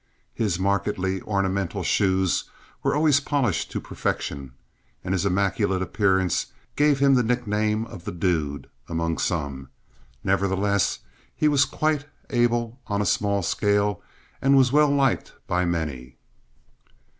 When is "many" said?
15.65-16.17